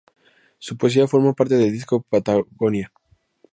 Su 0.57 0.77
poesía 0.77 1.07
forma 1.07 1.33
parte 1.35 1.57
del 1.57 1.71
disco 1.71 2.01
"Patagonia. 2.01 2.91